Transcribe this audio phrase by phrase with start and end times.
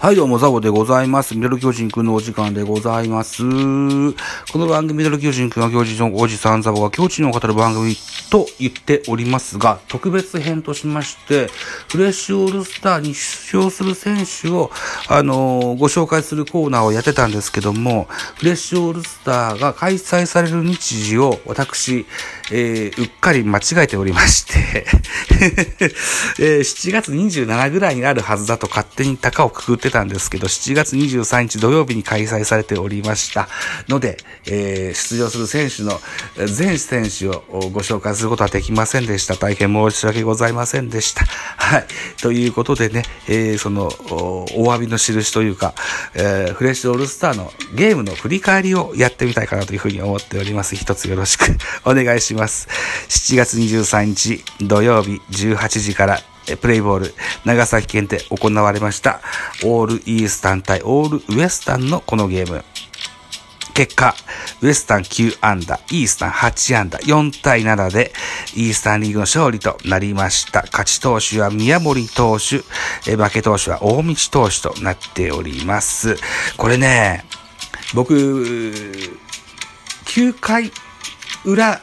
[0.00, 1.34] はい、どうも、ザボでございます。
[1.34, 3.42] ミドル巨人くんのお時間でございます。
[3.42, 7.96] この番組、ミドル巨人くんは巨人のおじさんザボが巨人を語る番組
[8.30, 11.48] と言っておりますが、特別編としまして、
[11.88, 14.70] フレッシュオールスターに出場する選手を、
[15.08, 18.06] あのーご紹介するコーナーをやってたんですけども、
[18.36, 22.06] フレッシュオールスターが開催される日時を私、
[22.52, 24.86] えーうっかり間違えておりまして、
[26.38, 33.48] えー7月27ぐらいにあるはずだと勝手に高をくくってたんですけど、7月23日土曜日に開催されておりました
[33.88, 36.00] ので、えー出場する選手の
[36.46, 39.36] 全選手をご紹介することはできませんでした。
[39.36, 41.24] 大変申し訳ございませんでした。
[41.24, 41.86] はい。
[42.20, 45.74] ということでね、えーその、お詫びの印というか、
[46.14, 50.76] えーフレッシュオールスターのゲームの振り返りをやってみたいかなというふうに思っております。
[50.76, 52.68] 一つよろしくお願いします。
[53.08, 56.20] 7月23日土曜日18時から
[56.56, 59.20] プレイボール長崎県で行われました
[59.64, 62.64] オールイースタン対オールウエスタンのこのゲーム。
[63.78, 64.16] 結果、
[64.60, 68.12] ウエスタン9アンダー、イースタン8アンダー、4対7で、
[68.56, 70.62] イースタンリーグの勝利となりました。
[70.62, 72.64] 勝ち投手は宮森投手、
[73.08, 76.16] え負け投手は大道投手となっております。
[76.56, 77.24] これね、
[77.94, 78.14] 僕、
[80.06, 80.72] 9回
[81.44, 81.80] 裏、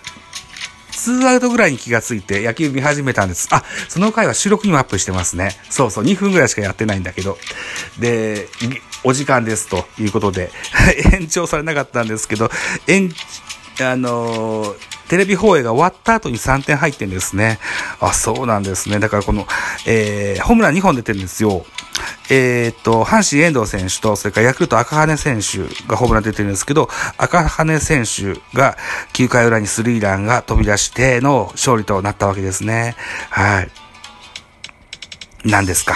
[1.06, 3.48] ツーアウトぐらいに気がついて野球見始めたんです。
[3.52, 5.52] あ、その回は収録にもアップしてますね。
[5.70, 7.38] そうそう、2分ぐらいしかやってないんだけど。
[8.00, 8.48] で、
[9.04, 10.50] お時間ですということで、
[11.14, 12.50] 延長されなかったんですけど、
[12.88, 13.14] 延、
[13.82, 17.60] あのーテレビ放映が終わった後に3点入ってんですね。
[18.00, 18.98] あ、そうなんですね。
[18.98, 19.46] だからこの、
[19.86, 21.64] えー、ホームラン2本出てるんですよ。
[22.30, 28.78] えーっと、阪神遠藤選手と、それからヤクルト赤羽選手がホームラン出てるんですけど、赤羽選手が
[29.14, 32.96] 9回裏にスリーランが飛び出しての勝利となったわけですね。
[33.30, 33.70] はい。
[35.44, 35.96] 何ですか？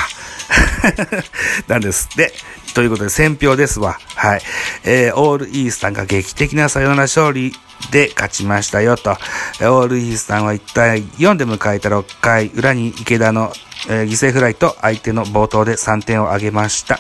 [1.68, 2.10] なんです？
[2.14, 2.34] って。
[2.74, 4.00] ということで、選票ですわ。
[4.16, 4.42] はい。
[4.84, 7.52] えー、オールイースタンが劇的なサヨナラ勝利
[7.92, 9.12] で勝ちましたよと。
[9.12, 13.52] オールイースタンは1対4で迎えた6回裏に池田の、
[13.88, 17.00] えー犠牲フライと相手の冒頭で3点を挙げました。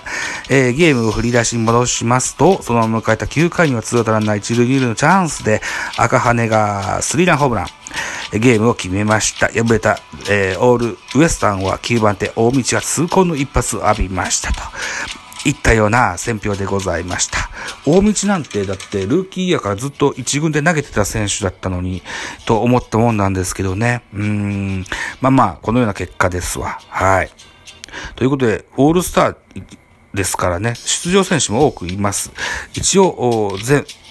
[0.50, 5.62] えーゲームを振り出しに戻しますと、そのまま迎えた9回には2アウトランナー1塁2塁のチャンスで
[5.97, 7.67] 赤羽がスリーランホームラン。
[8.31, 9.47] ゲームを決めました。
[9.47, 14.61] 敗れた、えーオールウエスタンは9番手大道が痛恨の一発を浴びましたと。
[15.49, 17.49] いったような選評でございました。
[17.85, 22.01] 大道なんて、だって、ルーキーイヤーからずっと一軍で投げてた選手だったのに、
[22.45, 24.03] と思ったもんなんですけどね。
[24.13, 24.85] うーん。
[25.21, 26.79] まあまあ、このような結果ですわ。
[26.89, 27.31] はい。
[28.15, 29.35] ということで、オールスター
[30.14, 32.31] ですからね、出場選手も多くいます。
[32.74, 33.58] 一応、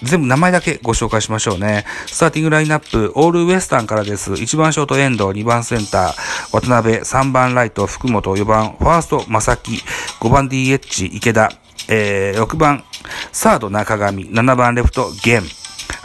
[0.01, 1.85] 全部名前だけご紹介しましょうね。
[2.07, 4.31] スターティングラインナップ、オールウエスタンからです。
[4.31, 9.81] 1番ショート遠藤、2番センター、渡辺、3番ライト、福本、4番ファースト、正木、
[10.21, 11.51] 5番 DH、池田、
[11.89, 12.83] えー、6番
[13.31, 15.47] サード、中上、7番レフト、源、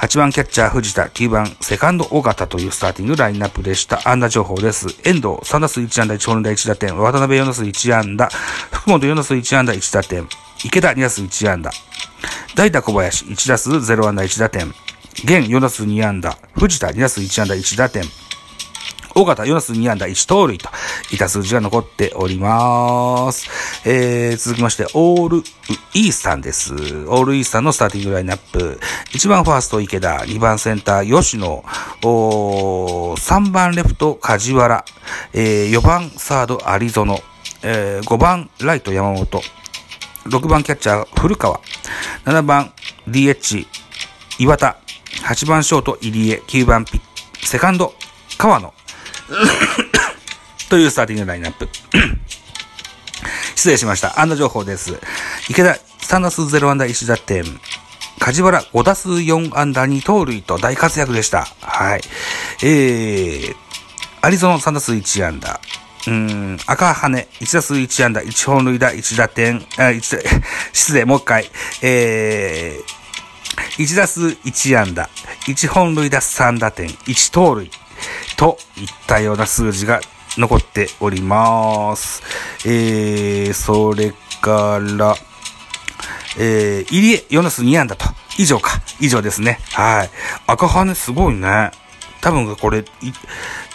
[0.05, 4.07] 8番キャッチャー藤田、9番セカンド尾形というスターティングラインナップでした。
[4.07, 4.89] 安打情報です。
[5.03, 8.29] 遠藤3打数1安打1本打1打点、渡辺4打数1安打、
[8.71, 10.29] 福本4打数1安打1打点、
[10.63, 11.71] 池田2打数1安打、
[12.55, 14.67] 代打小林1打数0安打1打点、
[15.25, 18.05] 現4打数2安打、藤田2打数1安打1打点、
[19.15, 20.69] 尾形4打数2安打1盗塁と
[21.13, 23.49] いた数字が残っております。
[23.89, 25.39] えー、続きまして、オール
[25.95, 26.75] イースタンです。
[26.75, 28.81] オールイースタンのスターティングラインナップ。
[29.13, 31.65] 1番ファースト池田、2番センター吉野、
[32.03, 34.85] お3番レフト梶原、
[35.33, 37.23] えー、4番サード有園、
[37.63, 39.43] えー、5番ライト山本、
[40.27, 41.61] 6番キャッチャー古川、
[42.25, 42.73] 7番
[43.09, 43.67] DH
[44.39, 44.77] 岩田、
[45.27, 47.95] 8番ショート入江、9番ピッ、セカンド
[48.37, 48.75] 川野、
[50.69, 51.69] というスターティングラインナップ。
[53.55, 54.21] 失礼しました。
[54.21, 54.99] 安打情報です。
[55.49, 57.45] 池田3打数0安打1打点。
[58.19, 61.47] 梶原5打数4安打2盗塁と大活躍でした。
[61.61, 62.01] はい。
[62.63, 63.55] えー、
[64.23, 65.61] アリゾナ3打数1安打。
[66.07, 70.23] うん、赤羽1打数1安打1本塁打1打点、 あ、1、
[70.73, 71.51] 失礼、もう一回。
[71.83, 75.09] えー、1打数1安打、
[75.47, 77.71] 1本塁打3打点、1盗塁
[78.37, 80.01] といったような数字が
[80.37, 82.23] 残っております。
[82.67, 85.15] えー、それから、
[86.39, 88.07] えー、入江4打数2安打と、
[88.39, 89.61] 以上か、以上ですね。
[89.73, 90.11] はい。
[90.47, 91.71] 赤羽すごいね。
[92.21, 92.85] 多分これ、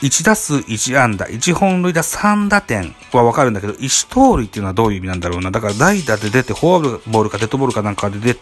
[0.02, 5.52] 1打数1安打、1本塁打3打点はわかるんだけど、1盗塁っていうのはどういう意味なんだろうな。
[5.52, 8.40] だから代打で出て、フォアボールかデッドボールかなんかで出、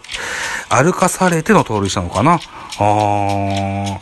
[0.70, 2.34] 歩かされての盗塁したのかな。
[2.34, 3.98] あー、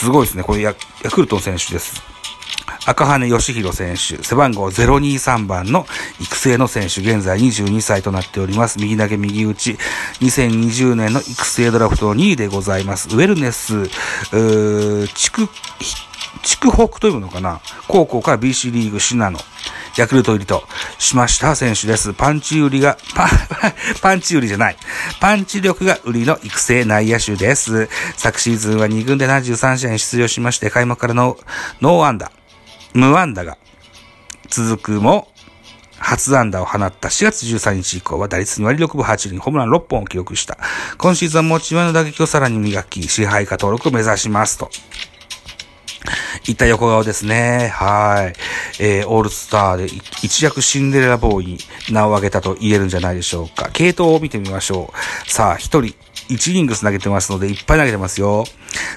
[0.00, 0.42] すごいですね。
[0.42, 2.02] これヤクルトの選手です。
[2.86, 5.86] 赤羽義弘選手、背番号023番の
[6.18, 8.78] 育成の選手、現在22歳となっております。
[8.78, 9.76] 右投げ右打ち、
[10.22, 13.10] 2020年の育成ドラフト2位でございます。
[13.10, 15.48] ウェルネス、うー、地区、
[16.42, 17.60] 地区北というのかな？
[17.88, 19.38] 高校から BC リーグシナノ。
[19.96, 20.62] ヤクルト入りと
[20.98, 22.14] しました選手です。
[22.14, 23.28] パンチ売りが、パン、
[24.00, 24.76] パンチ売りじゃない。
[25.20, 27.88] パンチ力が売りの育成内野手です。
[28.16, 31.36] 昨シーズンは2軍で73試合に出場しまして、開幕からの
[31.80, 32.30] ノーアンダー、
[32.94, 33.58] 無アンダーが
[34.48, 35.28] 続くも、
[35.98, 40.56] 初安打を放った4月13日以降は打率2割6分8厘、ホームラン6本を記録した。
[40.96, 44.70] 今シーズンは持ち前の打撃をさらに磨き、支配下登録を目指しますと。
[46.48, 47.68] いった横顔ですね。
[47.74, 48.32] は
[48.78, 48.82] い。
[48.82, 49.86] えー、オールスターで
[50.22, 51.58] 一躍シンデレラボーイに
[51.90, 53.70] 名を挙げたと言えるんじゃないでしょうか。
[53.72, 55.30] 系統を見てみましょう。
[55.30, 55.94] さあ、一人、
[56.28, 58.44] 1イングス投げてますので、いっぱい投げてますよ。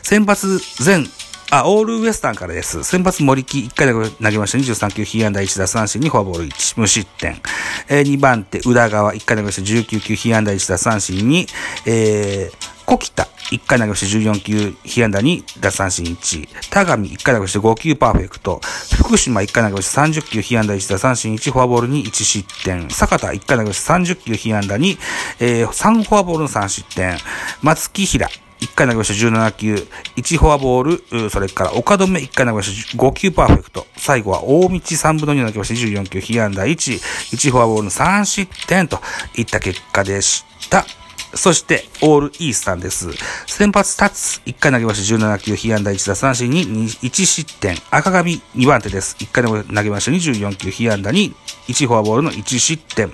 [0.01, 1.07] 先発全
[1.55, 2.83] あ、オールウエスタンからです。
[2.83, 4.57] 先発森木1回で投げました。
[4.57, 7.39] 23球、被安打1打三振にフォアボール1、無失点。
[7.87, 9.61] えー、2番手、宇田川1回投げました。
[9.61, 11.45] 19球、被安打1打三振に、
[11.85, 16.47] えー、小北、1回投げまして14球、被安打2、奪三振1。
[16.69, 18.59] 田上、1回投げまして5球パーフェクト。
[18.97, 22.89] 福島、1回投げまして30球、被安打1、奪三振1、フォアボールに1失点。
[22.89, 24.97] 坂田、1回投げまして30球、被安打2、
[25.39, 27.17] えー、3フォアボールの3失点。
[27.61, 28.27] 松木平、
[28.63, 29.75] 1回投げました17球、
[30.15, 33.85] 1フォアボール、それから岡留1回投げました5球パーフェクト。
[33.97, 38.99] 最後は大道3分の2投げました14球、被安打1、1フォアボールの3失点と
[39.35, 40.85] いった結果でした。
[41.35, 43.09] そして、オールイースタンです。
[43.47, 47.75] 先発立つ、1回投げました17球、被安打1打三振に1失点。
[47.89, 49.15] 赤髪2番手です。
[49.19, 51.33] 1回投げました24球、被安打に
[51.67, 53.11] 1フォアボールの1失点。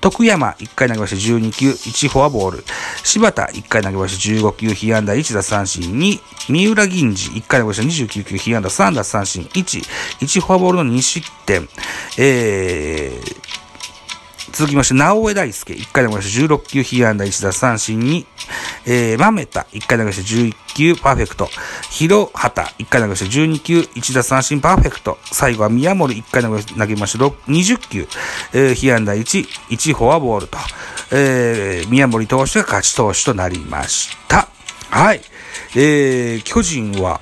[0.00, 2.64] 徳山、1回投げました12球、1フォアボール。
[3.04, 9.82] 柴田、1回投げました15球、被安打1打三振に、三浦銀次、1回投げました29球、被安打3打三振1、
[10.20, 11.68] 1フォアボールの2失点。
[12.16, 13.47] えー、
[14.52, 18.26] 続きまして、直江大輔、1回投げました16球、被安打1打三振に、
[18.86, 21.48] えー、豆田、1回投げました11球、パーフェクト。
[21.90, 25.18] 広畑、1回投げました12球、1打三振、パーフェクト。
[25.32, 28.08] 最後は宮森、1回投げました20球、
[28.52, 30.58] えー、被安打1、1フォアボールと、
[31.12, 34.48] えー、宮森投手が勝ち投手となりました。
[34.90, 35.20] はい。
[35.76, 37.20] えー、巨人は、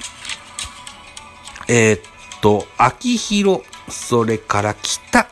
[1.68, 2.00] えー、っ
[2.40, 5.28] と、秋広、それから北、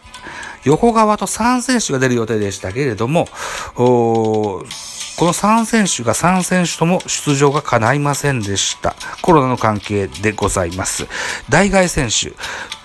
[0.64, 3.28] 横川と3選手が出る予定でしたけれども、
[3.74, 8.96] この3選手が3選手とも出場が叶いませんでした。
[9.22, 11.06] コロナの関係でございます。
[11.48, 12.32] 大外選手、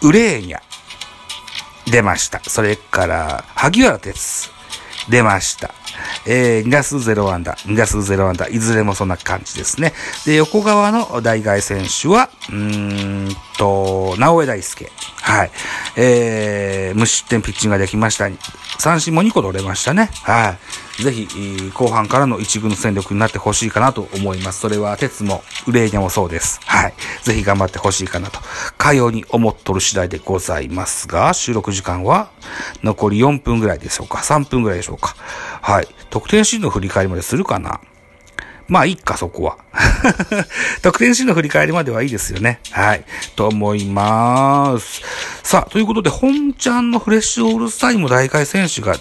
[0.06, 0.60] ウレーニャ、
[1.92, 2.40] 出ました。
[2.44, 4.50] それから、萩原哲、
[5.10, 5.74] 出ました。
[6.26, 9.94] えー、2打数0安打、2打数0安打、いずれもそんな感じですね。
[10.26, 14.92] で、横側の大外選手は、うーんと、直江大輔。
[15.22, 15.52] はい。
[15.96, 18.30] えー、無失点ピッチングができました。
[18.80, 20.10] 三振も2個取れましたね。
[20.24, 20.56] は
[21.00, 21.04] い。
[21.04, 24.60] ぜひ、後半からの一軍の戦力になってほしいかなと思います。
[24.60, 26.60] それは、鉄も、ウレーニャもそうです。
[26.66, 26.94] はい。
[27.24, 28.40] ぜひ頑張ってほしいかなと、
[28.78, 32.30] かように思っとる次第でございますが、収録時間は、
[32.84, 34.18] 残り4分ぐらいでしょうか。
[34.20, 35.16] 3分ぐらいでしょうか。
[35.62, 35.88] はい。
[36.10, 37.80] 得点シーンの振り返りまでするかな？
[38.68, 39.58] まあいいか、そこは。
[40.84, 42.60] 得点シーンの振り返りまではいいですよね。
[42.70, 43.04] はい。
[43.36, 45.02] と思います。
[45.42, 48.96] さあ、ということで、本ちゃんのフレッシュオールスターにも大会選手が、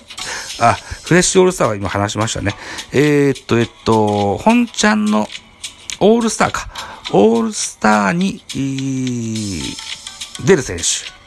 [0.61, 2.55] あ、フレッシュオールスターは今話しましたね。
[2.93, 5.29] えー、っと、えっと、本ちゃんの
[6.01, 6.71] オールスターか。
[7.13, 8.43] オールスターに、
[10.47, 11.18] 出る選手。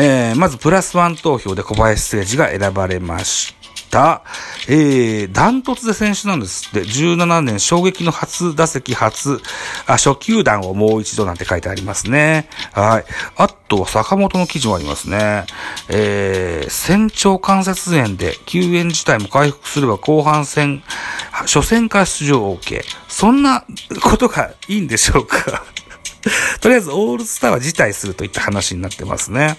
[0.00, 3.52] えー、まずプラスワン投票で小林誠司が選ばれまし
[3.90, 4.22] た。
[4.68, 6.82] えー、ダントツで選手なんですって。
[6.82, 9.40] 17年衝撃の初打席初、
[9.86, 12.48] あ、初球団をもう一度なんて書いてありますね。
[12.72, 13.04] はい。
[13.36, 15.46] あと、坂本の記事もありますね。
[15.88, 20.84] えー、仙腸関節炎で救援自体も回復すれば後半戦、
[21.32, 22.82] 初戦から出場 OK。
[23.08, 23.64] そんな
[24.00, 25.64] ことがいいんでしょうか？
[26.60, 29.58] とりあえずオールスターは辞退するといった話になってますね。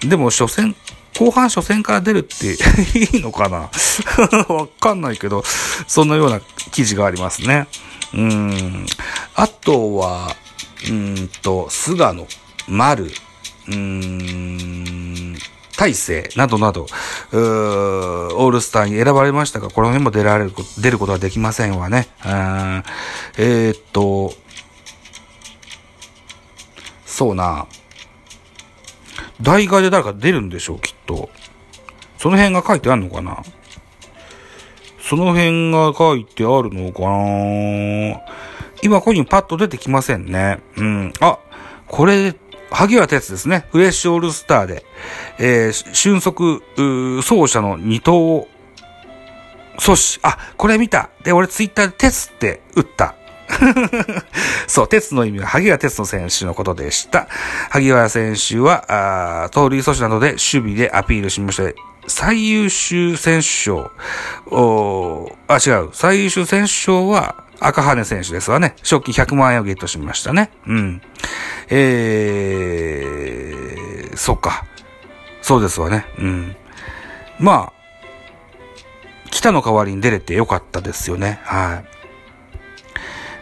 [0.00, 0.74] でも初戦、
[1.18, 2.52] 後半初戦から出るって
[2.98, 3.70] いいのかな？
[4.54, 5.44] わかんないけど、
[5.86, 6.40] そんなような
[6.72, 7.66] 記事がありますね。
[8.14, 8.86] うん。
[9.34, 10.36] あとは、
[10.88, 12.26] うんと、菅野、
[12.68, 13.10] 丸、
[13.68, 15.36] うん、
[15.76, 16.86] 大勢などなど、
[17.32, 22.08] オールスターに選ばれましたが、この辺も出られる、出ることはできませんわね。
[22.24, 22.84] うん
[23.38, 24.34] えー、っと、
[27.16, 27.66] そうな。
[29.40, 31.30] 代替で誰か出るんでしょう、きっと。
[32.18, 33.42] その辺が書いてあるのかな
[35.00, 38.20] その辺が書いてあるのかな
[38.82, 40.60] 今ここにパッと出てきませんね。
[40.76, 41.12] うん。
[41.20, 41.38] あ、
[41.86, 42.34] これ、
[42.70, 43.66] 萩原哲ですね。
[43.70, 44.84] フレッシュオールスターで、
[45.38, 46.60] えー、俊足、
[47.22, 48.46] 走者の二頭
[49.78, 50.20] 阻止。
[50.22, 51.08] あ、これ見た。
[51.24, 53.14] で、俺ツイッターで鉄って打った。
[54.66, 57.28] そう、鉄の意味は萩原哲の選手のことでした。
[57.70, 61.74] 萩原選手は、あ盗塁阻止などで守備でアピールしまして、
[62.08, 63.90] 最優秀選手賞、
[64.46, 65.90] おあ、違う。
[65.92, 68.74] 最優秀選手賞は赤羽選手ですわね。
[68.82, 70.50] 賞金100万円をゲットしましたね。
[70.66, 71.02] うん。
[71.68, 74.64] えー、そっか。
[75.42, 76.06] そうですわね。
[76.18, 76.56] うん。
[77.38, 77.76] まあ、
[79.30, 81.40] 北の代わりに出れてよかったですよね。
[81.44, 81.95] はい。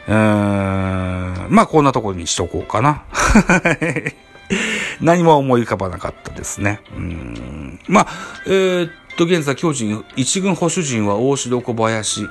[0.07, 3.05] うーん、まあこんなところにしとこうかな。
[5.01, 6.81] 何も思い浮かばなかったですね。
[6.97, 7.81] うん。
[7.89, 8.07] まあ、
[8.47, 12.29] えー、っと、現在巨人、一軍保守陣は大城小林、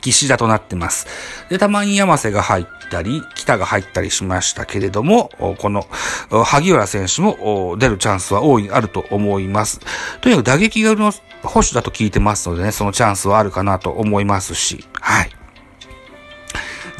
[0.00, 1.06] 岸田となってます。
[1.48, 5.86] で、たまに山瀬が入ったり、北が入ったりしましたけれども、この、
[6.30, 9.80] 萩原選手も出るチャンスは大いにあると思います。
[10.20, 15.39] とにかく打撃がの保守だと聞いてますのでね、そのチャンスはあるかなと思いますし、はい。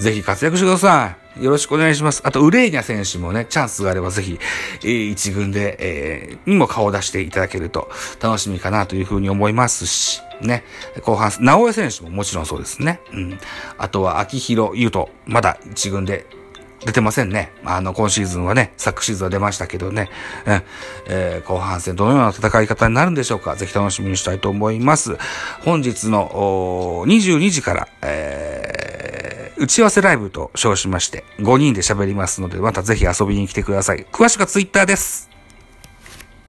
[0.00, 1.44] ぜひ活躍してください。
[1.44, 2.22] よろしくお願いします。
[2.24, 4.38] あと、ウレーニャ選手もね、チャンスがあればぜひ、
[4.82, 7.90] えー、一軍で、えー、にも顔を出していただけると
[8.20, 10.64] 楽しみかなというふうに思いますし、ね。
[11.02, 13.00] 後半、直江選手ももちろんそうですね。
[13.12, 13.38] うん。
[13.76, 16.24] あとは、秋広優斗、まだ一軍で
[16.84, 17.52] 出てませんね。
[17.64, 20.08] あの、今シーズンはね、昨シーズンは出ましたけどね。
[20.46, 20.62] うん、
[21.08, 23.54] えー、後半戦どのような戦い方になるんでしょうか。
[23.54, 25.18] ぜひ楽しみにしたいと思います。
[25.62, 28.59] 本日の22時から、えー、
[29.60, 34.06] 打ち合わせライブと称しまして、5人で喋りますので、またぜひ遊びに来てください。
[34.10, 35.29] 詳しくはツイッターです。